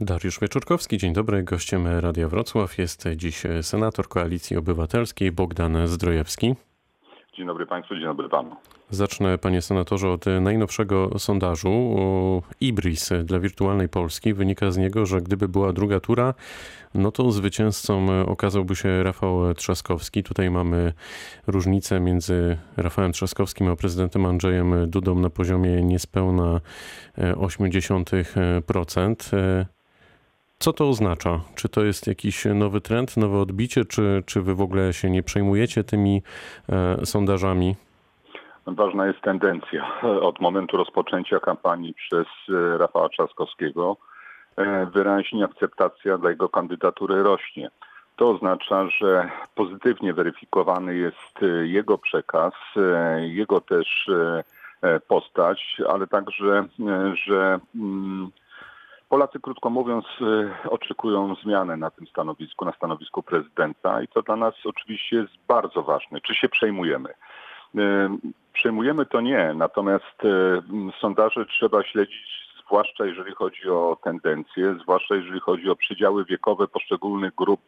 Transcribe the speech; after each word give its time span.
Dariusz 0.00 0.40
Wieczorkowski, 0.40 0.98
dzień 0.98 1.12
dobry. 1.12 1.42
Gościem 1.42 1.86
Radia 1.86 2.28
Wrocław 2.28 2.78
jest 2.78 3.08
dziś 3.16 3.42
senator 3.62 4.08
Koalicji 4.08 4.56
Obywatelskiej 4.56 5.32
Bogdan 5.32 5.88
Zdrojewski. 5.88 6.54
Dzień 7.36 7.46
dobry 7.46 7.66
Państwu, 7.66 7.94
dzień 7.94 8.04
dobry 8.04 8.28
Panu. 8.28 8.56
Zacznę, 8.90 9.38
panie 9.38 9.62
senatorze, 9.62 10.10
od 10.10 10.24
najnowszego 10.40 11.18
sondażu. 11.18 11.96
IBRIS 12.60 13.10
dla 13.24 13.38
wirtualnej 13.38 13.88
Polski. 13.88 14.34
Wynika 14.34 14.70
z 14.70 14.76
niego, 14.76 15.06
że 15.06 15.20
gdyby 15.20 15.48
była 15.48 15.72
druga 15.72 16.00
tura, 16.00 16.34
no 16.94 17.12
to 17.12 17.32
zwycięzcą 17.32 18.06
okazałby 18.26 18.76
się 18.76 19.02
Rafał 19.02 19.54
Trzaskowski. 19.54 20.22
Tutaj 20.22 20.50
mamy 20.50 20.92
różnicę 21.46 22.00
między 22.00 22.58
Rafałem 22.76 23.12
Trzaskowskim 23.12 23.68
a 23.68 23.76
prezydentem 23.76 24.26
Andrzejem 24.26 24.90
Dudą 24.90 25.14
na 25.14 25.30
poziomie 25.30 25.82
niespełna 25.82 26.60
0,8%. 27.18 29.64
Co 30.58 30.72
to 30.72 30.88
oznacza? 30.88 31.40
Czy 31.54 31.68
to 31.68 31.84
jest 31.84 32.06
jakiś 32.06 32.44
nowy 32.44 32.80
trend, 32.80 33.16
nowe 33.16 33.38
odbicie, 33.38 33.84
czy, 33.84 34.22
czy 34.26 34.42
wy 34.42 34.54
w 34.54 34.60
ogóle 34.60 34.92
się 34.92 35.10
nie 35.10 35.22
przejmujecie 35.22 35.84
tymi 35.84 36.22
e, 36.68 37.06
sondażami? 37.06 37.76
Ważna 38.66 39.06
jest 39.06 39.20
tendencja. 39.20 40.00
Od 40.02 40.40
momentu 40.40 40.76
rozpoczęcia 40.76 41.40
kampanii 41.40 41.94
przez 41.94 42.26
e, 42.48 42.78
Rafała 42.78 43.08
Trzaskowskiego 43.08 43.96
e, 44.56 44.86
wyraźnie 44.86 45.44
akceptacja 45.44 46.18
dla 46.18 46.30
jego 46.30 46.48
kandydatury 46.48 47.22
rośnie. 47.22 47.70
To 48.16 48.30
oznacza, 48.30 48.88
że 48.88 49.30
pozytywnie 49.54 50.14
weryfikowany 50.14 50.96
jest 50.96 51.42
e, 51.42 51.66
jego 51.66 51.98
przekaz, 51.98 52.52
jego 53.20 53.60
też 53.60 54.10
postać, 55.08 55.76
ale 55.88 56.06
także, 56.06 56.64
że 57.26 57.58
mm, 57.74 58.30
Polacy, 59.14 59.40
krótko 59.40 59.70
mówiąc, 59.70 60.04
y, 60.20 60.70
oczekują 60.70 61.34
zmiany 61.34 61.76
na 61.76 61.90
tym 61.90 62.06
stanowisku, 62.06 62.64
na 62.64 62.72
stanowisku 62.72 63.22
prezydenta 63.22 64.02
i 64.02 64.08
to 64.08 64.22
dla 64.22 64.36
nas 64.36 64.54
oczywiście 64.64 65.16
jest 65.16 65.32
bardzo 65.48 65.82
ważne. 65.82 66.20
Czy 66.20 66.34
się 66.34 66.48
przejmujemy? 66.48 67.08
Y, 67.10 67.80
przejmujemy 68.52 69.06
to 69.06 69.20
nie, 69.20 69.52
natomiast 69.56 70.24
y, 70.24 70.62
sondaże 71.00 71.46
trzeba 71.46 71.82
śledzić, 71.82 72.48
zwłaszcza 72.66 73.04
jeżeli 73.04 73.34
chodzi 73.34 73.70
o 73.70 73.96
tendencje, 74.04 74.76
zwłaszcza 74.82 75.14
jeżeli 75.14 75.40
chodzi 75.40 75.70
o 75.70 75.76
przydziały 75.76 76.24
wiekowe 76.24 76.68
poszczególnych 76.68 77.34
grup, 77.34 77.60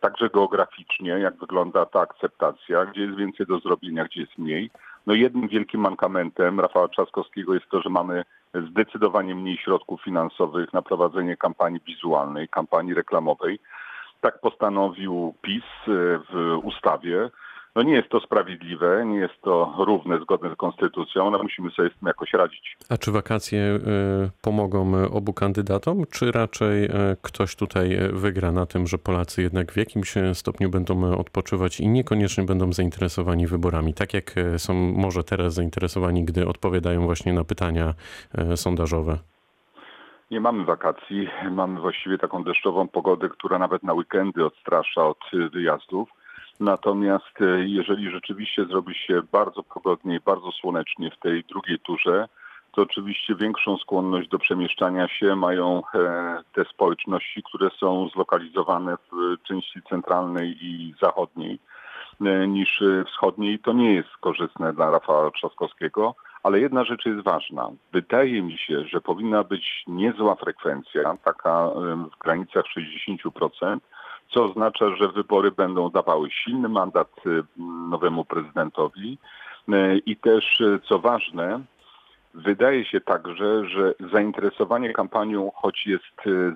także 0.00 0.30
geograficznie, 0.30 1.10
jak 1.10 1.36
wygląda 1.36 1.86
ta 1.86 2.00
akceptacja, 2.00 2.86
gdzie 2.86 3.00
jest 3.00 3.16
więcej 3.16 3.46
do 3.46 3.58
zrobienia, 3.58 4.04
gdzie 4.04 4.20
jest 4.20 4.38
mniej. 4.38 4.70
No 5.06 5.14
jednym 5.14 5.48
wielkim 5.48 5.80
mankamentem 5.80 6.60
Rafała 6.60 6.88
Trzaskowskiego 6.88 7.54
jest 7.54 7.68
to, 7.68 7.82
że 7.82 7.90
mamy 7.90 8.24
zdecydowanie 8.54 9.34
mniej 9.34 9.56
środków 9.56 10.02
finansowych 10.02 10.72
na 10.72 10.82
prowadzenie 10.82 11.36
kampanii 11.36 11.80
wizualnej, 11.86 12.48
kampanii 12.48 12.94
reklamowej. 12.94 13.58
Tak 14.20 14.40
postanowił 14.40 15.34
PiS 15.42 15.64
e, 15.88 15.90
w 16.32 16.60
ustawie. 16.62 17.30
No 17.76 17.82
nie 17.82 17.92
jest 17.92 18.08
to 18.08 18.20
sprawiedliwe, 18.20 19.06
nie 19.06 19.18
jest 19.18 19.42
to 19.42 19.74
równe, 19.78 20.20
zgodne 20.20 20.54
z 20.54 20.56
konstytucją, 20.56 21.26
ale 21.26 21.42
musimy 21.42 21.70
sobie 21.70 21.88
z 21.88 21.98
tym 21.98 22.06
jakoś 22.06 22.32
radzić. 22.32 22.76
A 22.88 22.96
czy 22.96 23.12
wakacje 23.12 23.60
e, 23.60 23.78
pomogą 24.42 24.92
obu 25.12 25.32
kandydatom, 25.32 26.04
czy 26.10 26.32
raczej 26.32 26.84
e, 26.84 26.90
ktoś 27.22 27.56
tutaj 27.56 27.98
wygra 28.12 28.52
na 28.52 28.66
tym, 28.66 28.86
że 28.86 28.98
Polacy 28.98 29.42
jednak 29.42 29.72
w 29.72 29.76
jakimś 29.76 30.14
stopniu 30.32 30.70
będą 30.70 31.18
odpoczywać 31.18 31.80
i 31.80 31.88
niekoniecznie 31.88 32.44
będą 32.44 32.72
zainteresowani 32.72 33.46
wyborami, 33.46 33.94
tak 33.94 34.14
jak 34.14 34.34
są 34.56 34.74
może 34.74 35.24
teraz 35.24 35.54
zainteresowani, 35.54 36.24
gdy 36.24 36.48
odpowiadają 36.48 37.04
właśnie 37.04 37.32
na 37.32 37.44
pytania 37.44 37.94
sondażowe? 38.54 39.18
Nie 40.30 40.40
mamy 40.40 40.64
wakacji, 40.64 41.28
mamy 41.50 41.80
właściwie 41.80 42.18
taką 42.18 42.44
deszczową 42.44 42.88
pogodę, 42.88 43.28
która 43.28 43.58
nawet 43.58 43.82
na 43.82 43.92
weekendy 43.94 44.46
odstrasza 44.46 45.06
od 45.06 45.18
wyjazdów. 45.52 46.08
Natomiast 46.60 47.40
e, 47.40 47.44
jeżeli 47.66 48.10
rzeczywiście 48.10 48.64
zrobi 48.64 48.94
się 48.94 49.22
bardzo 49.32 49.62
pogodnie 49.62 50.16
i 50.16 50.20
bardzo 50.20 50.52
słonecznie 50.52 51.10
w 51.10 51.18
tej 51.18 51.44
drugiej 51.44 51.78
turze, 51.78 52.28
to 52.72 52.82
oczywiście 52.82 53.34
większą 53.34 53.76
skłonność 53.76 54.28
do 54.28 54.38
przemieszczania 54.38 55.08
się 55.08 55.36
mają 55.36 55.82
e, 55.94 56.42
te 56.52 56.64
społeczności, 56.64 57.42
które 57.42 57.70
są 57.80 58.08
zlokalizowane 58.08 58.96
w 58.96 59.42
części 59.42 59.82
centralnej 59.88 60.56
i 60.60 60.94
zachodniej 61.02 61.58
e, 62.20 62.48
niż 62.48 62.82
wschodniej. 63.06 63.58
To 63.58 63.72
nie 63.72 63.94
jest 63.94 64.16
korzystne 64.20 64.72
dla 64.72 64.90
Rafała 64.90 65.30
Trzaskowskiego, 65.30 66.14
ale 66.42 66.60
jedna 66.60 66.84
rzecz 66.84 67.06
jest 67.06 67.24
ważna. 67.24 67.70
Wydaje 67.92 68.42
mi 68.42 68.58
się, 68.58 68.84
że 68.84 69.00
powinna 69.00 69.44
być 69.44 69.84
niezła 69.86 70.34
frekwencja, 70.34 71.16
taka 71.24 71.70
w 72.12 72.18
granicach 72.18 72.64
60%, 72.64 73.78
co 74.30 74.44
oznacza, 74.44 74.96
że 74.96 75.08
wybory 75.08 75.50
będą 75.50 75.90
dawały 75.90 76.30
silny 76.30 76.68
mandat 76.68 77.10
y, 77.26 77.42
nowemu 77.90 78.24
prezydentowi. 78.24 79.18
Y, 79.68 79.98
i 80.06 80.16
też, 80.16 80.60
y, 80.60 80.80
co 80.88 80.98
ważne, 80.98 81.60
wydaje 82.34 82.84
się 82.84 83.00
także, 83.00 83.68
że 83.68 83.94
zainteresowanie 84.12 84.92
kampanią, 84.92 85.50
choć 85.54 85.86
jest 85.86 86.04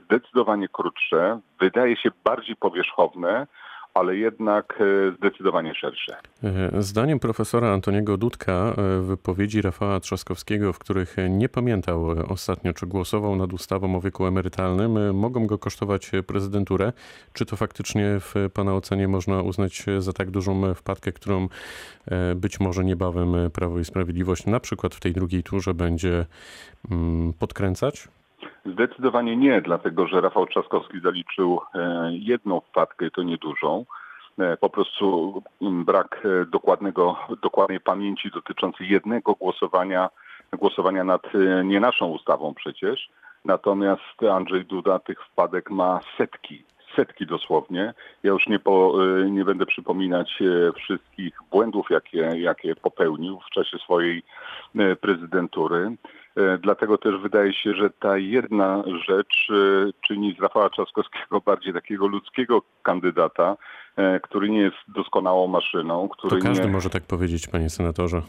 zdecydowanie 0.04 0.68
krótsze, 0.68 1.40
wydaje 1.60 1.96
się 1.96 2.10
bardziej 2.24 2.56
powierzchowne, 2.56 3.46
ale 3.94 4.16
jednak 4.16 4.78
e, 4.80 5.12
zdecydowanie 5.16 5.74
szersze. 5.74 6.16
E, 6.44 6.82
zdaniem 6.82 7.18
profesora 7.18 7.72
Antoniego 7.72 8.16
Dudka 8.16 8.52
e, 8.52 9.00
wypowiedzi 9.02 9.62
Rafała 9.62 10.00
Trzaskowskiego, 10.00 10.72
w 10.72 10.78
których 10.78 11.16
nie 11.30 11.48
pamiętał 11.48 12.06
ostatnio, 12.28 12.72
czy 12.72 12.86
głosował 12.86 13.36
nad 13.36 13.52
ustawą 13.52 13.96
o 13.96 14.00
wieku 14.00 14.26
emerytalnym, 14.26 15.16
mogą 15.16 15.46
go 15.46 15.58
kosztować 15.58 16.10
prezydenturę. 16.26 16.92
Czy 17.32 17.46
to 17.46 17.56
faktycznie 17.56 18.20
w 18.20 18.34
Pana 18.54 18.74
ocenie 18.74 19.08
można 19.08 19.42
uznać 19.42 19.84
za 19.98 20.12
tak 20.12 20.30
dużą 20.30 20.74
wpadkę, 20.74 21.12
którą 21.12 21.48
być 22.36 22.60
może 22.60 22.84
niebawem 22.84 23.50
Prawo 23.50 23.78
i 23.78 23.84
Sprawiedliwość 23.84 24.46
na 24.46 24.60
przykład 24.60 24.94
w 24.94 25.00
tej 25.00 25.12
drugiej 25.12 25.42
turze 25.42 25.74
będzie 25.74 26.26
mm, 26.90 27.32
podkręcać? 27.32 28.08
Zdecydowanie 28.66 29.36
nie, 29.36 29.60
dlatego 29.60 30.06
że 30.06 30.20
Rafał 30.20 30.46
Trzaskowski 30.46 31.00
zaliczył 31.00 31.60
e, 31.74 32.10
jedną 32.12 32.60
wpadkę, 32.60 33.10
to 33.10 33.22
niedużą. 33.22 33.84
E, 34.38 34.56
po 34.56 34.70
prostu 34.70 35.42
mm, 35.62 35.84
brak 35.84 36.22
e, 36.24 36.46
dokładnego, 36.46 37.16
dokładnej 37.42 37.80
pamięci 37.80 38.30
dotyczącej 38.30 38.88
jednego 38.88 39.34
głosowania, 39.34 40.10
głosowania 40.52 41.04
nad 41.04 41.22
nie 41.64 41.80
naszą 41.80 42.06
ustawą 42.06 42.54
przecież. 42.54 43.10
Natomiast 43.44 44.22
Andrzej 44.32 44.64
Duda 44.64 44.98
tych 44.98 45.24
wpadek 45.24 45.70
ma 45.70 46.00
setki, 46.18 46.64
setki 46.96 47.26
dosłownie. 47.26 47.94
Ja 48.22 48.30
już 48.30 48.46
nie, 48.46 48.58
po, 48.58 48.94
nie 49.30 49.44
będę 49.44 49.66
przypominać 49.66 50.38
wszystkich 50.76 51.38
błędów, 51.50 51.90
jakie, 51.90 52.18
jakie 52.18 52.76
popełnił 52.76 53.40
w 53.40 53.50
czasie 53.50 53.78
swojej 53.78 54.22
prezydentury. 55.00 55.96
E, 56.36 56.58
dlatego 56.58 56.98
też 56.98 57.16
wydaje 57.16 57.52
się, 57.54 57.74
że 57.74 57.90
ta 57.90 58.18
jedna 58.18 58.82
rzecz 59.08 59.48
e, 59.50 59.92
czyni 60.06 60.34
z 60.38 60.42
Rafała 60.42 60.70
Trzaskowskiego 60.70 61.40
bardziej 61.40 61.72
takiego 61.72 62.06
ludzkiego 62.06 62.62
kandydata, 62.82 63.56
e, 63.96 64.20
który 64.20 64.50
nie 64.50 64.60
jest 64.60 64.76
doskonałą 64.88 65.46
maszyną. 65.46 66.08
Który 66.08 66.36
to 66.36 66.48
każdy 66.48 66.64
nie... 66.64 66.72
może 66.72 66.90
tak 66.90 67.02
powiedzieć, 67.02 67.46
panie 67.46 67.70
senatorze. 67.70 68.22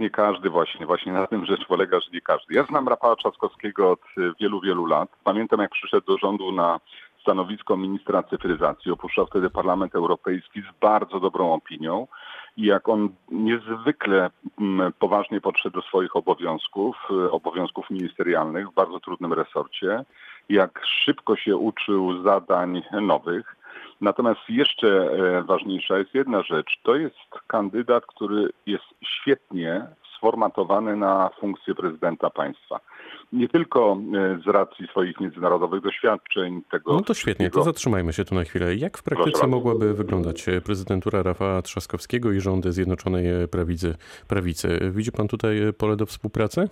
Nie 0.00 0.10
każdy 0.10 0.50
właśnie. 0.50 0.86
Właśnie 0.86 1.12
na 1.12 1.26
tym 1.26 1.46
rzecz 1.46 1.66
polega, 1.68 2.00
że 2.00 2.10
nie 2.12 2.20
każdy. 2.20 2.54
Ja 2.54 2.64
znam 2.64 2.88
Rafała 2.88 3.16
Trzaskowskiego 3.16 3.90
od 3.90 4.00
wielu, 4.40 4.60
wielu 4.60 4.86
lat. 4.86 5.08
Pamiętam, 5.24 5.60
jak 5.60 5.70
przyszedł 5.70 6.06
do 6.06 6.18
rządu 6.18 6.52
na 6.52 6.80
stanowisko 7.20 7.76
ministra 7.76 8.22
cyfryzacji. 8.22 8.92
Opuszczał 8.92 9.26
wtedy 9.26 9.50
Parlament 9.50 9.94
Europejski 9.94 10.60
z 10.60 10.80
bardzo 10.80 11.20
dobrą 11.20 11.52
opinią 11.52 12.06
i 12.58 12.64
jak 12.64 12.88
on 12.88 13.08
niezwykle 13.30 14.30
mm, 14.60 14.92
poważnie 14.98 15.40
podszedł 15.40 15.80
do 15.80 15.86
swoich 15.86 16.16
obowiązków, 16.16 16.96
y, 17.10 17.30
obowiązków 17.30 17.90
ministerialnych 17.90 18.68
w 18.68 18.74
bardzo 18.74 19.00
trudnym 19.00 19.32
resorcie, 19.32 20.04
jak 20.48 20.80
szybko 21.04 21.36
się 21.36 21.56
uczył 21.56 22.22
zadań 22.22 22.82
nowych. 23.02 23.56
Natomiast 24.00 24.40
jeszcze 24.48 24.88
e, 24.88 25.42
ważniejsza 25.42 25.98
jest 25.98 26.14
jedna 26.14 26.42
rzecz. 26.42 26.80
To 26.82 26.96
jest 26.96 27.16
kandydat, 27.46 28.06
który 28.06 28.48
jest 28.66 28.84
świetnie 29.04 29.86
sformatowany 30.18 30.96
na 30.96 31.30
funkcję 31.40 31.74
prezydenta 31.74 32.30
państwa 32.30 32.80
nie 33.32 33.48
tylko 33.48 33.98
e, 34.14 34.38
z 34.44 34.46
racji 34.46 34.86
swoich 34.86 35.20
międzynarodowych 35.20 35.82
doświadczeń. 35.82 36.62
Tego 36.70 36.92
no 36.92 37.00
to 37.00 37.14
świetnie, 37.14 37.50
to 37.50 37.62
zatrzymajmy 37.62 38.12
się 38.12 38.24
tu 38.24 38.34
na 38.34 38.44
chwilę. 38.44 38.74
Jak 38.74 38.98
w 38.98 39.02
praktyce 39.02 39.46
mogłaby 39.46 39.94
wyglądać 39.94 40.48
e, 40.48 40.60
prezydentura 40.60 41.22
Rafała 41.22 41.62
Trzaskowskiego 41.62 42.32
i 42.32 42.40
rządy 42.40 42.72
Zjednoczonej 42.72 43.42
e, 43.42 43.48
Prawicy? 43.48 43.94
prawicy? 44.28 44.92
Widzi 44.94 45.12
pan 45.12 45.28
tutaj 45.28 45.60
pole 45.78 45.96
do 45.96 46.06
współpracy? 46.06 46.68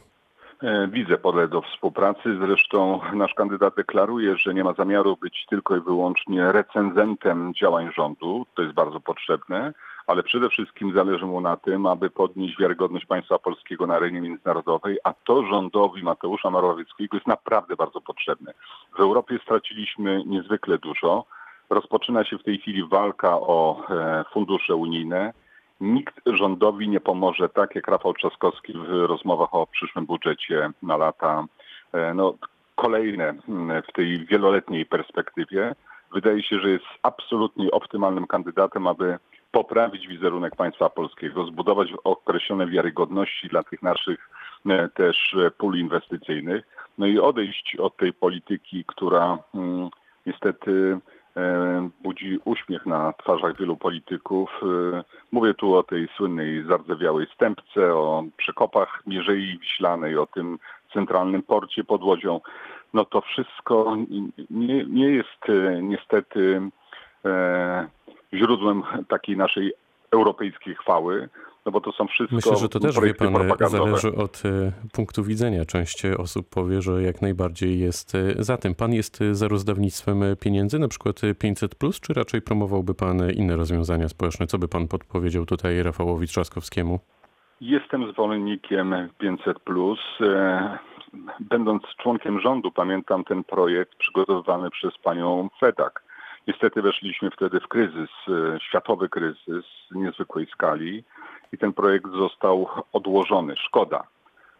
Widzę 0.89 1.19
pole 1.19 1.49
do 1.49 1.63
współpracy. 1.63 2.39
Zresztą 2.47 3.01
nasz 3.15 3.35
kandydat 3.35 3.75
deklaruje, 3.77 4.37
że 4.37 4.55
nie 4.55 4.65
ma 4.65 4.73
zamiaru 4.73 5.17
być 5.17 5.47
tylko 5.51 5.77
i 5.77 5.81
wyłącznie 5.81 6.53
recenzentem 6.53 7.55
działań 7.55 7.91
rządu. 7.97 8.47
To 8.55 8.63
jest 8.63 8.75
bardzo 8.75 9.01
potrzebne 9.01 9.73
ale 10.06 10.23
przede 10.23 10.49
wszystkim 10.49 10.93
zależy 10.94 11.26
mu 11.26 11.41
na 11.41 11.56
tym, 11.56 11.87
aby 11.87 12.11
podnieść 12.11 12.58
wiarygodność 12.58 13.06
państwa 13.06 13.38
polskiego 13.38 13.87
na 13.87 13.94
arenie 13.94 14.20
międzynarodowej, 14.20 14.99
a 15.05 15.14
to 15.14 15.47
rządowi 15.47 16.03
Mateusza 16.03 16.50
Morawieckiego 16.50 17.17
jest 17.17 17.26
naprawdę 17.26 17.76
bardzo 17.76 18.00
potrzebne. 18.00 18.53
W 18.97 19.00
Europie 19.00 19.38
straciliśmy 19.43 20.25
niezwykle 20.26 20.79
dużo. 20.79 21.25
Rozpoczyna 21.70 22.25
się 22.25 22.38
w 22.38 22.43
tej 22.43 22.58
chwili 22.58 22.88
walka 22.88 23.41
o 23.41 23.82
e, 23.91 24.25
fundusze 24.32 24.75
unijne. 24.75 25.32
Nikt 25.81 26.14
rządowi 26.26 26.88
nie 26.88 27.00
pomoże, 27.00 27.49
tak 27.49 27.75
jak 27.75 27.88
Rafał 27.88 28.14
Trzaskowski 28.14 28.73
w 28.73 28.88
rozmowach 28.88 29.55
o 29.55 29.67
przyszłym 29.67 30.06
budżecie 30.06 30.70
na 30.82 30.97
lata 30.97 31.44
e, 31.93 32.14
no, 32.14 32.35
kolejne 32.75 33.35
w 33.88 33.93
tej 33.93 34.26
wieloletniej 34.26 34.87
perspektywie. 34.87 35.75
Wydaje 36.12 36.43
się, 36.43 36.61
że 36.61 36.70
jest 36.70 36.85
absolutnie 37.02 37.70
optymalnym 37.70 38.26
kandydatem, 38.26 38.87
aby 38.87 39.19
poprawić 39.56 40.08
wizerunek 40.08 40.56
państwa 40.56 40.88
polskiego, 40.88 41.47
zbudować 41.47 41.88
określone 42.05 42.67
wiarygodności 42.67 43.49
dla 43.49 43.62
tych 43.62 43.82
naszych 43.82 44.31
e, 44.67 44.88
też 44.88 45.37
pól 45.58 45.79
inwestycyjnych, 45.79 46.64
no 46.99 47.06
i 47.06 47.19
odejść 47.19 47.76
od 47.76 47.97
tej 47.97 48.12
polityki, 48.12 48.85
która 48.87 49.38
mm, 49.55 49.88
niestety 50.26 50.99
e, 51.37 51.88
budzi 52.00 52.38
uśmiech 52.44 52.87
na 52.87 53.12
twarzach 53.12 53.56
wielu 53.56 53.76
polityków. 53.76 54.50
E, 54.62 55.05
mówię 55.32 55.55
tu 55.55 55.75
o 55.75 55.82
tej 55.82 56.09
słynnej 56.17 56.64
zardzewiałej 56.69 57.26
stępce, 57.35 57.94
o 57.94 58.25
przekopach 58.37 59.02
Mierzei 59.06 59.59
Wiślanej, 59.59 60.19
o 60.19 60.26
tym 60.26 60.59
centralnym 60.93 61.43
porcie 61.43 61.85
pod 61.85 62.02
Łodzią. 62.02 62.41
No 62.94 63.05
to 63.05 63.20
wszystko 63.20 63.97
nie, 64.50 64.85
nie 64.85 65.09
jest 65.09 65.43
niestety 65.82 66.61
źródłem 68.34 68.82
takiej 69.08 69.37
naszej 69.37 69.73
europejskiej 70.11 70.75
chwały, 70.75 71.28
no 71.67 71.73
bo 71.73 71.81
to 71.81 71.93
są 71.93 72.06
wszystko 72.06 72.37
Myślę, 72.37 72.56
że 72.56 72.69
to 72.69 72.81
też, 72.81 73.00
wie 73.00 73.14
pan, 73.14 73.34
zależy 73.69 74.14
od 74.14 74.43
e, 74.44 74.73
punktu 74.93 75.25
widzenia. 75.25 75.64
Część 75.64 76.06
osób 76.06 76.49
powie, 76.49 76.82
że 76.82 77.02
jak 77.02 77.23
najbardziej 77.23 77.78
jest 77.78 78.14
e, 78.14 78.44
za 78.44 78.56
tym. 78.56 78.75
Pan 78.75 78.93
jest 78.93 79.19
za 79.32 79.49
rozdawnictwem 79.49 80.20
pieniędzy, 80.40 80.78
na 80.78 80.88
przykład 80.88 81.17
500+, 81.17 81.69
plus, 81.78 82.00
czy 82.00 82.12
raczej 82.12 82.43
promowałby 82.43 82.94
pan 82.94 83.31
inne 83.31 83.56
rozwiązania 83.56 84.08
społeczne? 84.08 84.46
Co 84.46 84.58
by 84.58 84.69
pan 84.69 84.88
podpowiedział 84.88 85.46
tutaj 85.46 85.82
Rafałowi 85.82 86.26
Trzaskowskiemu? 86.26 87.00
Jestem 87.61 88.12
zwolennikiem 88.12 88.94
500+. 89.23 89.55
Plus. 89.64 90.00
E, 90.20 90.78
będąc 91.40 91.82
członkiem 92.02 92.40
rządu, 92.40 92.70
pamiętam 92.70 93.25
ten 93.25 93.44
projekt 93.44 93.94
przygotowywany 93.94 94.70
przez 94.70 94.99
panią 94.99 95.49
Fedak 95.61 96.06
Niestety 96.47 96.83
weszliśmy 96.83 97.31
wtedy 97.31 97.61
w 97.61 97.69
kryzys, 97.69 98.11
e, 98.29 98.61
światowy 98.61 99.09
kryzys 99.09 99.65
niezwykłej 99.91 100.47
skali 100.47 101.05
i 101.53 101.59
ten 101.59 101.73
projekt 101.73 102.11
został 102.13 102.69
odłożony. 102.93 103.57
Szkoda. 103.57 104.07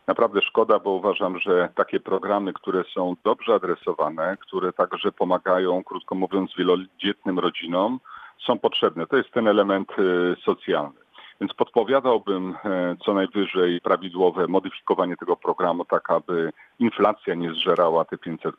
Naprawdę 0.07 0.43
szkoda, 0.43 0.79
bo 0.79 0.91
uważam, 0.91 1.39
że 1.39 1.69
takie 1.75 2.01
programy, 2.01 2.53
które 2.53 2.85
są 2.95 3.17
dobrze 3.25 3.55
adresowane, 3.55 4.37
które 4.41 4.73
także 4.73 5.13
pomagają, 5.13 5.85
krótko 5.85 6.15
mówiąc, 6.15 6.51
wielodzietnym 6.59 7.39
rodzinom, 7.39 8.01
są 8.47 8.59
potrzebne. 8.59 9.07
To 9.07 9.17
jest 9.17 9.31
ten 9.31 9.49
element 9.49 9.93
e, 9.93 10.03
socjalny. 10.45 11.07
Więc 11.41 11.55
podpowiadałbym 11.55 12.57
e, 12.65 12.97
co 13.05 13.15
najwyżej 13.15 13.81
prawidłowe 13.81 14.47
modyfikowanie 14.47 15.17
tego 15.17 15.37
programu, 15.37 15.85
tak 15.85 16.11
aby 16.11 16.53
inflacja 16.79 17.35
nie 17.35 17.53
zżerała 17.53 18.05
te 18.05 18.19
500 18.19 18.57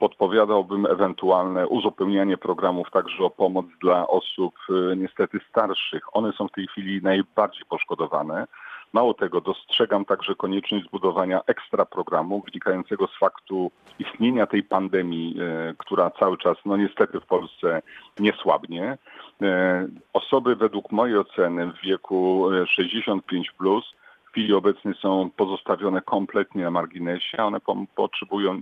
podpowiadałbym 0.00 0.86
ewentualne 0.86 1.68
uzupełnianie 1.68 2.36
programów 2.36 2.90
także 2.90 3.24
o 3.24 3.30
pomoc 3.30 3.66
dla 3.82 4.08
osób 4.08 4.54
y, 4.70 4.96
niestety 4.96 5.38
starszych. 5.50 6.16
One 6.16 6.32
są 6.32 6.48
w 6.48 6.52
tej 6.52 6.66
chwili 6.66 7.02
najbardziej 7.02 7.64
poszkodowane. 7.68 8.46
Mało 8.92 9.14
tego, 9.14 9.40
dostrzegam 9.40 10.04
także 10.04 10.34
konieczność 10.34 10.84
zbudowania 10.84 11.40
ekstra 11.46 11.84
programu 11.84 12.42
wynikającego 12.46 13.06
z 13.06 13.18
faktu 13.18 13.70
istnienia 13.98 14.46
tej 14.46 14.62
pandemii, 14.62 15.36
y, 15.70 15.74
która 15.78 16.10
cały 16.10 16.38
czas, 16.38 16.56
no 16.64 16.76
niestety 16.76 17.20
w 17.20 17.26
Polsce 17.26 17.82
nie 18.18 18.32
słabnie. 18.32 18.98
Y, 19.42 19.46
osoby 20.12 20.56
według 20.56 20.92
mojej 20.92 21.18
oceny 21.18 21.72
w 21.72 21.80
wieku 21.86 22.48
65 22.66 23.50
plus 23.50 23.94
chwili 24.30 24.54
obecnej 24.54 24.94
są 24.94 25.30
pozostawione 25.36 26.00
kompletnie 26.00 26.64
na 26.64 26.70
marginesie, 26.70 27.42
one 27.42 27.60
po, 27.60 27.76
potrzebują 27.94 28.60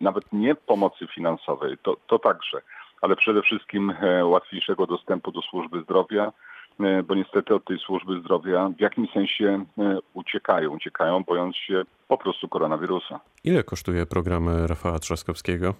nawet 0.00 0.24
nie 0.32 0.54
pomocy 0.54 1.06
finansowej, 1.14 1.76
to, 1.82 1.96
to 2.06 2.18
także, 2.18 2.62
ale 3.00 3.16
przede 3.16 3.42
wszystkim 3.42 3.90
e, 3.90 4.24
łatwiejszego 4.24 4.86
dostępu 4.86 5.32
do 5.32 5.42
służby 5.42 5.82
zdrowia, 5.82 6.32
e, 6.80 7.02
bo 7.02 7.14
niestety 7.14 7.54
od 7.54 7.64
tej 7.64 7.78
służby 7.78 8.20
zdrowia 8.20 8.70
w 8.78 8.80
jakimś 8.80 9.12
sensie 9.12 9.64
e, 9.78 9.98
uciekają, 10.14 10.70
uciekają 10.70 11.22
bojąc 11.22 11.56
się 11.56 11.82
po 12.08 12.18
prostu 12.18 12.48
koronawirusa. 12.48 13.20
Ile 13.44 13.62
kosztuje 13.62 14.06
program 14.06 14.66
Rafała 14.66 14.98
Trzaskowskiego? 14.98 15.74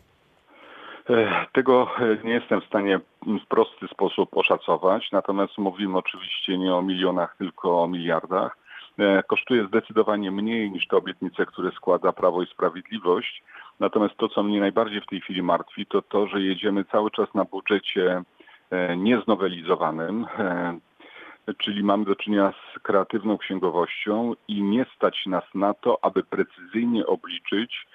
Tego 1.52 1.90
nie 2.24 2.32
jestem 2.32 2.60
w 2.60 2.64
stanie 2.64 3.00
w 3.26 3.46
prosty 3.48 3.88
sposób 3.88 4.36
oszacować, 4.36 5.08
natomiast 5.12 5.58
mówimy 5.58 5.98
oczywiście 5.98 6.58
nie 6.58 6.74
o 6.74 6.82
milionach, 6.82 7.36
tylko 7.38 7.82
o 7.82 7.88
miliardach. 7.88 8.56
E, 8.98 9.22
kosztuje 9.22 9.66
zdecydowanie 9.66 10.30
mniej 10.30 10.70
niż 10.70 10.86
te 10.86 10.96
obietnice, 10.96 11.46
które 11.46 11.70
składa 11.70 12.12
Prawo 12.12 12.42
i 12.42 12.46
Sprawiedliwość. 12.46 13.42
Natomiast 13.80 14.16
to, 14.16 14.28
co 14.28 14.42
mnie 14.42 14.60
najbardziej 14.60 15.00
w 15.00 15.06
tej 15.06 15.20
chwili 15.20 15.42
martwi, 15.42 15.86
to 15.86 16.02
to, 16.02 16.26
że 16.26 16.42
jedziemy 16.42 16.84
cały 16.84 17.10
czas 17.10 17.34
na 17.34 17.44
budżecie 17.44 18.22
e, 18.70 18.96
nieznowelizowanym, 18.96 20.26
e, 20.38 20.78
czyli 21.58 21.84
mamy 21.84 22.04
do 22.04 22.16
czynienia 22.16 22.52
z 22.52 22.78
kreatywną 22.78 23.38
księgowością 23.38 24.32
i 24.48 24.62
nie 24.62 24.86
stać 24.96 25.26
nas 25.26 25.44
na 25.54 25.74
to, 25.74 25.98
aby 26.04 26.22
precyzyjnie 26.22 27.06
obliczyć 27.06 27.86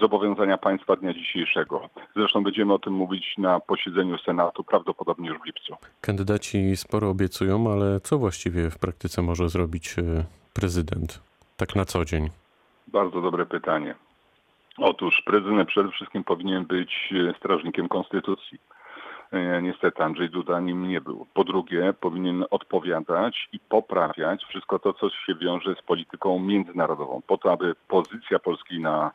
zobowiązania 0.00 0.58
państwa 0.58 0.96
dnia 0.96 1.14
dzisiejszego. 1.14 1.88
Zresztą 2.16 2.42
będziemy 2.42 2.72
o 2.72 2.78
tym 2.78 2.92
mówić 2.92 3.34
na 3.38 3.60
posiedzeniu 3.60 4.18
Senatu, 4.18 4.64
prawdopodobnie 4.64 5.28
już 5.28 5.38
w 5.38 5.44
lipcu. 5.44 5.76
Kandydaci 6.00 6.76
sporo 6.76 7.10
obiecują, 7.10 7.72
ale 7.72 8.00
co 8.00 8.18
właściwie 8.18 8.70
w 8.70 8.78
praktyce 8.78 9.22
może 9.22 9.48
zrobić 9.48 9.96
prezydent 10.54 11.20
tak 11.56 11.76
na 11.76 11.84
co 11.84 12.04
dzień? 12.04 12.30
Bardzo 12.86 13.20
dobre 13.20 13.46
pytanie. 13.46 13.94
Otóż 14.78 15.22
prezydent 15.26 15.68
przede 15.68 15.90
wszystkim 15.90 16.24
powinien 16.24 16.64
być 16.64 17.14
e, 17.30 17.34
strażnikiem 17.38 17.88
konstytucji. 17.88 18.58
E, 19.32 19.62
niestety 19.62 20.02
Andrzej 20.02 20.30
Duda 20.30 20.60
nim 20.60 20.88
nie 20.88 21.00
był. 21.00 21.26
Po 21.34 21.44
drugie, 21.44 21.94
powinien 22.00 22.44
odpowiadać 22.50 23.48
i 23.52 23.58
poprawiać 23.58 24.44
wszystko 24.44 24.78
to, 24.78 24.92
co 24.92 25.10
się 25.10 25.34
wiąże 25.34 25.74
z 25.74 25.82
polityką 25.82 26.38
międzynarodową, 26.38 27.22
po 27.26 27.38
to, 27.38 27.52
aby 27.52 27.74
pozycja 27.88 28.38
Polski 28.38 28.80
na 28.80 29.10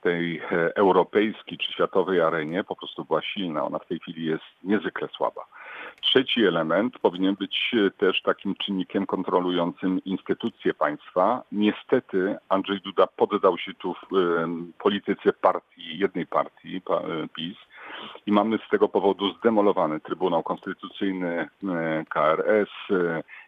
tej 0.00 0.38
e, 0.38 0.76
europejskiej 0.76 1.58
czy 1.58 1.72
światowej 1.72 2.20
arenie 2.20 2.64
po 2.64 2.76
prostu 2.76 3.04
była 3.04 3.22
silna. 3.22 3.64
Ona 3.64 3.78
w 3.78 3.86
tej 3.86 4.00
chwili 4.00 4.24
jest 4.24 4.44
niezwykle 4.64 5.08
słaba. 5.08 5.44
Trzeci 6.02 6.44
element 6.44 6.98
powinien 6.98 7.34
być 7.34 7.74
e, 7.74 7.90
też 7.90 8.22
takim 8.22 8.54
czynnikiem 8.54 9.06
kontrolującym 9.06 10.04
instytucje 10.04 10.74
państwa. 10.74 11.42
Niestety 11.52 12.36
Andrzej 12.48 12.80
Duda 12.80 13.06
poddał 13.06 13.58
się 13.58 13.74
tu 13.74 13.94
w 13.94 14.08
polityce 14.78 15.32
partii, 15.32 15.98
jednej 15.98 16.26
partii, 16.26 16.76
e, 16.76 17.28
PiS, 17.34 17.56
i 18.26 18.32
mamy 18.32 18.58
z 18.66 18.70
tego 18.70 18.88
powodu 18.88 19.34
zdemolowany 19.34 20.00
Trybunał 20.00 20.42
Konstytucyjny, 20.42 21.48
KRS. 22.08 22.70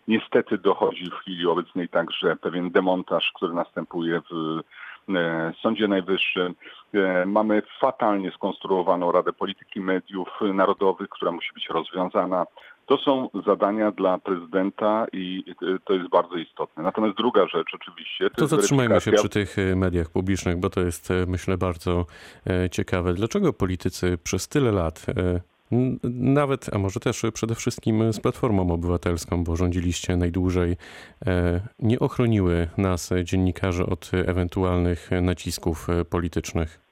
Niestety 0.09 0.59
dochodzi 0.59 1.11
w 1.11 1.14
chwili 1.14 1.47
obecnej 1.47 1.88
także 1.88 2.37
pewien 2.37 2.71
demontaż, 2.71 3.33
który 3.35 3.54
następuje 3.54 4.21
w 4.30 4.61
E, 5.16 5.52
Sądzie 5.62 5.88
Najwyższym. 5.88 6.54
E, 6.94 7.26
mamy 7.26 7.62
fatalnie 7.80 8.30
skonstruowaną 8.30 9.12
Radę 9.12 9.32
Polityki 9.32 9.80
Mediów 9.80 10.28
Narodowych, 10.54 11.08
która 11.08 11.32
musi 11.32 11.54
być 11.54 11.68
rozwiązana. 11.68 12.46
To 12.86 12.96
są 12.96 13.28
zadania 13.46 13.90
dla 13.90 14.18
prezydenta 14.18 15.06
i 15.12 15.44
e, 15.62 15.78
to 15.84 15.94
jest 15.94 16.08
bardzo 16.08 16.36
istotne. 16.36 16.82
Natomiast 16.82 17.16
druga 17.16 17.46
rzecz 17.46 17.68
oczywiście... 17.74 18.30
To, 18.30 18.36
to 18.36 18.46
zatrzymajmy 18.46 19.00
się 19.00 19.12
przy 19.12 19.28
tych 19.28 19.56
mediach 19.76 20.10
publicznych, 20.10 20.56
bo 20.56 20.70
to 20.70 20.80
jest 20.80 21.08
myślę 21.26 21.58
bardzo 21.58 22.06
ciekawe. 22.70 23.14
Dlaczego 23.14 23.52
politycy 23.52 24.18
przez 24.24 24.48
tyle 24.48 24.72
lat 24.72 25.06
nawet, 26.20 26.74
a 26.74 26.78
może 26.78 27.00
też 27.00 27.22
przede 27.34 27.54
wszystkim 27.54 28.12
z 28.12 28.20
Platformą 28.20 28.70
Obywatelską, 28.72 29.44
bo 29.44 29.56
rządziliście 29.56 30.16
najdłużej, 30.16 30.76
e, 31.26 31.60
nie 31.78 31.98
ochroniły 31.98 32.68
nas, 32.78 33.10
dziennikarzy, 33.24 33.86
od 33.86 34.10
ewentualnych 34.26 35.10
nacisków 35.22 35.86
politycznych. 36.10 36.90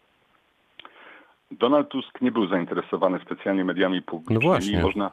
Donald 1.50 1.88
Tusk 1.88 2.20
nie 2.20 2.32
był 2.32 2.48
zainteresowany 2.48 3.20
specjalnie 3.24 3.64
mediami 3.64 4.02
publicznymi. 4.02 4.40
No 4.44 4.50
właśnie. 4.50 4.82
Można, 4.82 5.10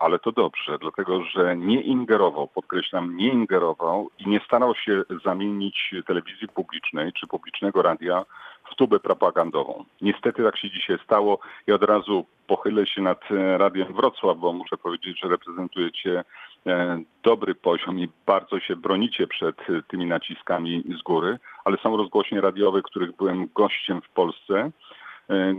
ale 0.00 0.18
to 0.18 0.32
dobrze, 0.32 0.78
dlatego 0.80 1.24
że 1.24 1.56
nie 1.56 1.80
ingerował, 1.80 2.48
podkreślam, 2.48 3.16
nie 3.16 3.28
ingerował 3.28 4.10
i 4.18 4.28
nie 4.28 4.40
starał 4.40 4.74
się 4.74 5.02
zamienić 5.24 5.94
telewizji 6.06 6.48
publicznej 6.48 7.12
czy 7.12 7.26
publicznego 7.26 7.82
radia 7.82 8.24
w 8.72 8.74
tubę 8.74 9.00
propagandową. 9.00 9.84
Niestety 10.00 10.42
tak 10.42 10.58
się 10.58 10.70
dzisiaj 10.70 10.98
stało 11.04 11.38
i 11.66 11.72
od 11.72 11.82
razu 11.82 12.26
pochylę 12.46 12.86
się 12.86 13.02
nad 13.02 13.20
e, 13.30 13.58
Radiem 13.58 13.92
Wrocław, 13.92 14.38
bo 14.38 14.52
muszę 14.52 14.76
powiedzieć, 14.76 15.20
że 15.20 15.28
reprezentujecie 15.28 16.24
e, 16.66 17.02
dobry 17.22 17.54
poziom 17.54 17.98
i 17.98 18.08
bardzo 18.26 18.60
się 18.60 18.76
bronicie 18.76 19.26
przed 19.26 19.60
e, 19.60 19.82
tymi 19.88 20.06
naciskami 20.06 20.84
z 20.98 21.02
góry, 21.02 21.38
ale 21.64 21.76
są 21.76 21.96
rozgłośnie 21.96 22.40
radiowe, 22.40 22.82
których 22.82 23.16
byłem 23.16 23.48
gościem 23.54 24.02
w 24.02 24.08
Polsce, 24.08 24.70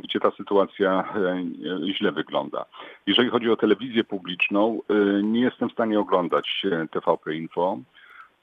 gdzie 0.04 0.20
ta 0.20 0.32
sytuacja 0.32 1.13
źle 1.98 2.12
wygląda. 2.12 2.66
Jeżeli 3.08 3.30
chodzi 3.30 3.50
o 3.50 3.56
telewizję 3.56 4.04
publiczną, 4.04 4.82
nie 5.24 5.42
jestem 5.42 5.70
w 5.70 5.74
stanie 5.74 6.00
oglądać 6.00 6.66
TVP 6.92 7.36
Info 7.36 7.78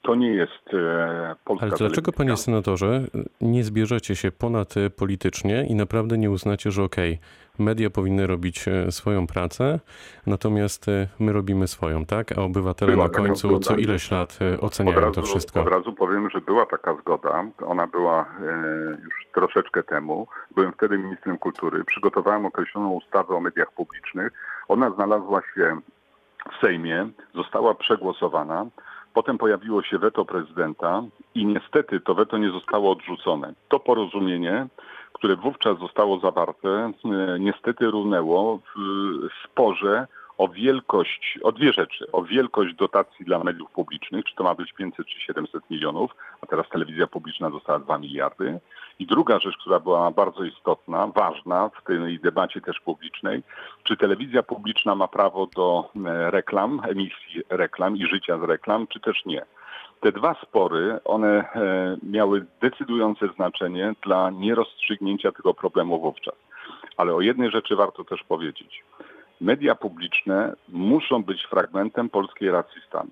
to 0.01 0.15
nie 0.15 0.29
jest 0.29 0.73
e, 0.73 1.35
polska 1.45 1.65
Ale 1.65 1.77
dlaczego, 1.77 2.11
panie 2.11 2.37
senatorze, 2.37 3.01
nie 3.41 3.63
zbierzecie 3.63 4.15
się 4.15 4.31
ponad 4.31 4.77
e, 4.77 4.89
politycznie 4.89 5.65
i 5.67 5.75
naprawdę 5.75 6.17
nie 6.17 6.31
uznacie, 6.31 6.71
że 6.71 6.83
okej, 6.83 7.13
okay, 7.13 7.65
media 7.65 7.89
powinny 7.89 8.27
robić 8.27 8.67
e, 8.67 8.91
swoją 8.91 9.27
pracę, 9.27 9.79
natomiast 10.27 10.85
my 11.19 11.33
robimy 11.33 11.67
swoją, 11.67 12.05
tak? 12.05 12.37
A 12.37 12.41
obywatele 12.41 12.91
była 12.91 13.07
na 13.07 13.13
końcu 13.13 13.59
co 13.59 13.75
ileś 13.75 14.11
lat 14.11 14.39
oceniają 14.61 14.99
razu, 14.99 15.13
to 15.13 15.21
wszystko. 15.21 15.61
Od 15.61 15.67
razu 15.67 15.93
powiem, 15.93 16.29
że 16.29 16.41
była 16.41 16.65
taka 16.65 16.95
zgoda. 16.95 17.45
Ona 17.65 17.87
była 17.87 18.25
już 19.03 19.27
troszeczkę 19.33 19.83
temu. 19.83 20.27
Byłem 20.55 20.73
wtedy 20.73 20.97
ministrem 20.97 21.37
kultury. 21.37 21.83
Przygotowałem 21.83 22.45
określoną 22.45 22.89
ustawę 22.89 23.35
o 23.35 23.39
mediach 23.39 23.71
publicznych. 23.71 24.33
Ona 24.67 24.91
znalazła 24.91 25.41
się 25.55 25.79
w 26.51 26.61
Sejmie, 26.61 27.09
została 27.35 27.75
przegłosowana. 27.75 28.65
Potem 29.17 29.37
pojawiło 29.37 29.83
się 29.83 29.97
weto 29.97 30.25
prezydenta 30.25 31.03
i 31.35 31.45
niestety 31.45 31.99
to 31.99 32.15
weto 32.15 32.37
nie 32.37 32.49
zostało 32.49 32.91
odrzucone. 32.91 33.53
To 33.69 33.79
porozumienie, 33.79 34.67
które 35.13 35.35
wówczas 35.35 35.79
zostało 35.79 36.19
zawarte, 36.19 36.69
e, 36.69 36.91
niestety 37.39 37.85
runęło 37.85 38.57
w 38.57 38.79
sporze 39.45 40.07
o 40.37 40.47
wielkość, 40.47 41.39
o 41.43 41.51
dwie 41.51 41.73
rzeczy. 41.73 42.11
O 42.11 42.23
wielkość 42.23 42.75
dotacji 42.75 43.25
dla 43.25 43.43
mediów 43.43 43.71
publicznych, 43.71 44.25
czy 44.25 44.35
to 44.35 44.43
ma 44.43 44.55
być 44.55 44.73
500 44.73 45.07
czy 45.07 45.19
700 45.19 45.69
milionów, 45.69 46.11
a 46.41 46.45
teraz 46.45 46.69
telewizja 46.69 47.07
publiczna 47.07 47.49
dostała 47.49 47.79
2 47.79 47.97
miliardy. 47.97 48.59
I 48.99 49.05
druga 49.05 49.39
rzecz, 49.39 49.57
która 49.57 49.79
była 49.79 50.11
bardzo 50.11 50.43
istotna, 50.43 51.07
ważna 51.07 51.69
w 51.69 51.83
tej 51.83 52.19
debacie 52.19 52.61
też 52.61 52.79
publicznej, 52.79 53.43
czy 53.83 53.97
telewizja 53.97 54.43
publiczna 54.43 54.95
ma 54.95 55.07
prawo 55.07 55.47
do 55.55 55.89
e, 56.05 56.31
reklam, 56.31 56.81
emisji 56.89 57.41
reklam 57.49 57.97
i 57.97 58.05
życia 58.05 58.37
z 58.39 58.43
reklam, 58.43 58.87
czy 58.87 58.99
też 58.99 59.25
nie. 59.25 59.45
Te 59.99 60.11
dwa 60.11 60.35
spory, 60.41 60.99
one 61.05 61.27
e, 61.29 61.97
miały 62.03 62.45
decydujące 62.61 63.27
znaczenie 63.35 63.93
dla 64.03 64.29
nierozstrzygnięcia 64.29 65.31
tego 65.31 65.53
problemu 65.53 65.99
wówczas. 65.99 66.35
Ale 66.97 67.13
o 67.13 67.21
jednej 67.21 67.51
rzeczy 67.51 67.75
warto 67.75 68.03
też 68.03 68.23
powiedzieć 68.23 68.83
media 69.41 69.75
publiczne 69.75 70.55
muszą 70.69 71.23
być 71.23 71.43
fragmentem 71.43 72.09
polskiej 72.09 72.51
racji 72.51 72.81
stanu. 72.87 73.09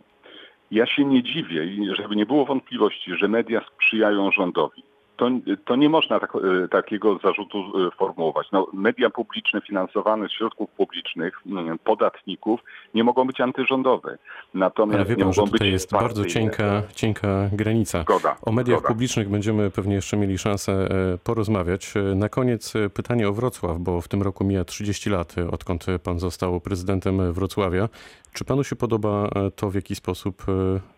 Ja 0.72 0.86
się 0.86 1.06
nie 1.06 1.24
dziwię 1.24 1.96
żeby 1.96 2.16
nie 2.16 2.26
było 2.26 2.46
wątpliwości, 2.46 3.16
że 3.16 3.28
media 3.28 3.62
sprzyjają 3.74 4.32
rządowi 4.32 4.84
to, 5.18 5.30
to 5.66 5.76
nie 5.76 5.90
można 5.90 6.20
tak, 6.20 6.36
e, 6.36 6.68
takiego 6.68 7.20
zarzutu 7.24 7.58
e, 7.60 7.92
formułować. 7.92 8.48
No, 8.52 8.68
media 8.74 9.10
publiczne 9.10 9.62
finansowane 9.62 10.28
z 10.28 10.32
środków 10.32 10.70
publicznych, 10.70 11.42
mm, 11.46 11.80
podatników, 11.80 12.60
nie 12.94 13.04
mogą 13.04 13.28
być 13.28 13.42
antyrządowe. 13.42 14.18
Natomiast 14.54 14.96
Ale 14.96 15.06
wie 15.06 15.24
pan, 15.24 15.34
że 15.34 15.42
tutaj 15.44 15.72
jest 15.72 15.92
bardzo 15.92 16.26
cienka, 16.26 16.82
cienka 16.96 17.50
granica. 17.52 18.02
Zgoda, 18.02 18.36
o 18.42 18.52
mediach 18.52 18.80
zgoda. 18.80 18.94
publicznych 18.94 19.30
będziemy 19.30 19.72
pewnie 19.72 19.96
jeszcze 19.96 20.18
mieli 20.18 20.38
szansę 20.38 20.72
e, 20.74 21.18
porozmawiać. 21.18 21.94
Na 22.16 22.30
koniec 22.30 22.74
pytanie 22.94 23.30
o 23.30 23.34
Wrocław, 23.34 23.80
bo 23.80 24.02
w 24.02 24.08
tym 24.08 24.22
roku 24.22 24.44
mija 24.44 24.66
30 24.66 25.10
lat, 25.10 25.36
odkąd 25.52 25.86
pan 26.04 26.20
został 26.20 26.62
prezydentem 26.62 27.34
Wrocławia. 27.34 27.90
Czy 28.34 28.46
panu 28.46 28.64
się 28.64 28.76
podoba 28.76 29.30
to, 29.56 29.70
w 29.70 29.76
jaki 29.76 29.96
sposób 29.96 30.46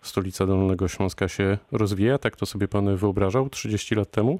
stolica 0.01 0.45
Dolnego 0.45 0.87
Śląska 0.87 1.27
się 1.27 1.57
rozwija? 1.71 2.17
Tak 2.17 2.35
to 2.35 2.45
sobie 2.45 2.67
pan 2.67 2.95
wyobrażał 2.95 3.49
30 3.49 3.95
lat 3.95 4.06
temu? 4.11 4.39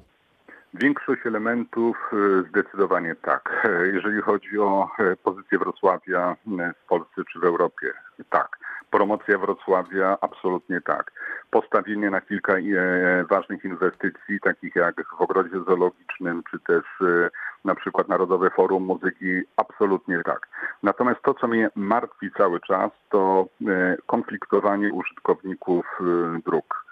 Większość 0.74 1.26
elementów 1.26 1.96
e, 2.12 2.42
zdecydowanie 2.48 3.14
tak. 3.14 3.66
E, 3.68 3.86
jeżeli 3.86 4.20
chodzi 4.22 4.58
o 4.58 4.88
e, 4.98 5.16
pozycję 5.16 5.58
Wrocławia 5.58 6.36
w 6.84 6.88
Polsce 6.88 7.22
czy 7.32 7.38
w 7.38 7.44
Europie, 7.44 7.92
tak. 8.30 8.58
Promocja 8.90 9.38
Wrocławia 9.38 10.18
absolutnie 10.20 10.80
tak. 10.80 11.12
Postawienie 11.50 12.10
na 12.10 12.20
kilka 12.20 12.54
ważnych 13.30 13.64
inwestycji, 13.64 14.40
takich 14.42 14.76
jak 14.76 14.94
w 15.08 15.20
ogrodzie 15.20 15.60
zoologicznym, 15.66 16.42
czy 16.50 16.58
też 16.58 16.84
na 17.64 17.74
przykład 17.74 18.08
Narodowe 18.08 18.50
Forum 18.50 18.82
Muzyki, 18.82 19.42
absolutnie 19.56 20.22
tak. 20.24 20.48
Natomiast 20.82 21.22
to, 21.22 21.34
co 21.34 21.48
mnie 21.48 21.70
martwi 21.74 22.30
cały 22.36 22.60
czas, 22.60 22.90
to 23.10 23.46
konfliktowanie 24.06 24.92
użytkowników 24.92 25.86
dróg 26.44 26.87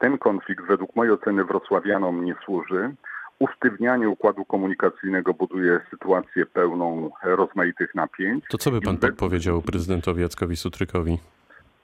ten 0.00 0.18
konflikt 0.18 0.66
według 0.68 0.96
mojej 0.96 1.12
oceny 1.12 1.44
wrocławianom 1.44 2.24
nie 2.24 2.34
służy. 2.44 2.94
Usztywnianie 3.38 4.08
układu 4.08 4.44
komunikacyjnego 4.44 5.34
buduje 5.34 5.80
sytuację 5.90 6.46
pełną 6.46 7.10
rozmaitych 7.22 7.94
napięć. 7.94 8.44
To 8.50 8.58
co 8.58 8.70
by 8.70 8.80
pan 8.80 8.96
podpowiedział 8.96 9.62
prezydentowi 9.62 10.22
Jackowi 10.22 10.56
Sutrykowi? 10.56 11.18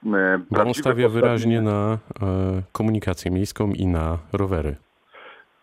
E, 0.05 0.39
Bo 0.51 0.61
on 0.61 0.73
stawia 0.73 1.09
wyraźnie 1.09 1.61
na 1.61 1.93
e, 1.93 1.97
komunikację 2.71 3.31
miejską 3.31 3.71
i 3.71 3.87
na 3.87 4.17
rowery. 4.33 4.75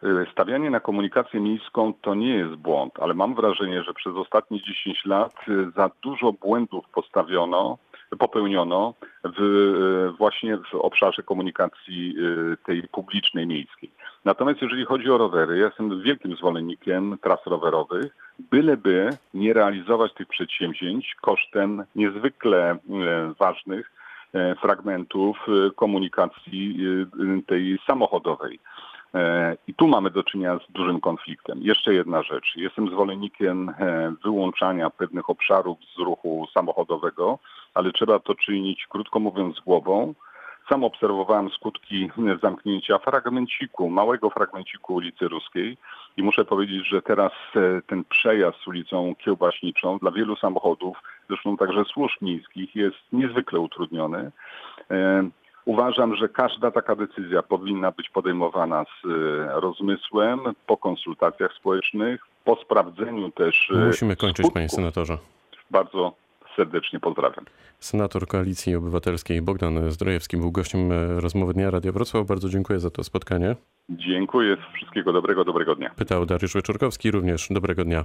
E, 0.03 0.07
stawianie 0.33 0.71
na 0.71 0.81
komunikację 0.81 1.41
miejską 1.41 1.93
to 2.03 2.15
nie 2.15 2.35
jest 2.37 2.55
błąd, 2.55 2.93
ale 3.01 3.15
mam 3.15 3.35
wrażenie, 3.35 3.83
że 3.83 3.95
przez 3.95 4.15
ostatnie 4.17 4.63
10 4.63 5.05
lat 5.05 5.35
za 5.77 5.91
dużo 6.03 6.33
błędów 6.33 6.85
postawiono 6.95 7.79
popełniono 8.17 8.95
w, 9.25 9.41
e, 9.41 10.17
właśnie 10.17 10.57
w 10.57 10.75
obszarze 10.75 11.23
komunikacji 11.23 12.15
e, 12.19 12.57
tej 12.67 12.89
publicznej, 12.89 13.47
miejskiej. 13.47 13.91
Natomiast 14.25 14.63
jeżeli 14.63 14.85
chodzi 14.85 15.11
o 15.11 15.19
rowery, 15.19 15.59
ja 15.59 15.65
jestem 15.65 16.03
wielkim 16.03 16.37
zwolennikiem 16.37 17.19
tras 17.23 17.47
rowerowych, 17.47 18.17
byleby 18.39 19.11
nie 19.35 19.53
realizować 19.53 20.15
tych 20.15 20.29
przedsięwzięć 20.29 21.15
kosztem 21.21 21.85
niezwykle 21.97 22.71
e, 22.71 22.79
ważnych 23.39 23.91
fragmentów 24.61 25.47
komunikacji 25.77 26.77
tej 27.47 27.79
samochodowej. 27.87 28.61
I 29.69 29.75
tu 29.75 29.89
mamy 29.89 30.11
do 30.11 30.23
czynienia 30.23 30.59
z 30.59 30.73
dużym 30.73 31.01
konfliktem. 31.01 31.59
Jeszcze 31.63 31.95
jedna 31.95 32.23
rzecz. 32.23 32.57
Jestem 32.57 32.89
zwolennikiem 32.89 33.75
wyłączania 34.25 34.91
pewnych 34.91 35.31
obszarów 35.31 35.79
z 35.97 35.99
ruchu 35.99 36.47
samochodowego, 36.55 37.39
ale 37.75 37.93
trzeba 37.93 38.19
to 38.19 38.35
czynić, 38.35 38.87
krótko 38.87 39.21
mówiąc, 39.21 39.61
głową. 39.61 40.15
Sam 40.69 40.85
obserwowałem 40.85 41.51
skutki 41.51 42.11
zamknięcia 42.43 42.99
fragmenciku, 42.99 43.91
małego 43.91 44.31
fragmenciku 44.31 44.95
ulicy 44.95 45.29
Ruskiej 45.29 45.77
i 46.17 46.23
muszę 46.23 46.45
powiedzieć, 46.45 46.89
że 46.89 47.03
teraz 47.03 47.33
e, 47.57 47.83
ten 47.87 48.05
przejazd 48.05 48.69
ulicą 48.69 49.15
Kiełbaśniczą 49.19 49.99
dla 49.99 50.11
wielu 50.11 50.37
samochodów, 50.37 50.97
zresztą 51.29 51.57
także 51.57 51.85
służb 51.85 52.23
miejskich, 52.23 52.77
jest 52.77 52.97
niezwykle 53.13 53.61
utrudniony. 53.61 54.31
Uważam, 55.65 56.17
że 56.17 56.29
każda 56.29 56.71
taka 56.71 56.97
decyzja 56.97 57.43
powinna 57.43 57.93
być 57.93 58.09
podejmowana 58.11 58.85
z 58.85 59.07
e, 59.07 59.61
rozmysłem, 59.61 60.41
po 60.67 60.77
konsultacjach 60.77 61.53
społecznych, 61.53 62.21
po 62.45 62.57
sprawdzeniu 62.57 63.31
też. 63.31 63.73
Musimy 63.87 64.17
kończyć, 64.17 64.37
skutków. 64.47 64.55
panie 64.55 64.69
senatorze. 64.69 65.19
Bardzo 65.71 66.13
serdecznie 66.57 67.01
pozdrawiam. 67.01 67.45
Senator 67.79 68.27
Koalicji 68.27 68.75
Obywatelskiej 68.75 69.43
Bogdan 69.43 69.91
Zdrojewski 69.91 70.37
był 70.37 70.53
gościem 70.53 70.93
e, 70.93 71.21
rozmowy 71.21 71.53
Dnia 71.53 71.71
Radia 71.71 71.93
Wrocław. 71.93 72.27
Bardzo 72.27 72.49
dziękuję 72.49 72.81
za 72.81 72.91
to 72.91 73.05
spotkanie. 73.05 73.57
Dziękuję. 73.89 74.57
Wszystkiego 74.75 75.13
dobrego, 75.13 75.45
dobrego 75.45 75.75
dnia. 75.75 75.91
Pytał 75.97 76.27
Dariusz 76.27 76.55
Wyczorkowski, 76.55 77.11
również 77.11 77.49
dobrego 77.51 77.85
dnia. 77.85 78.05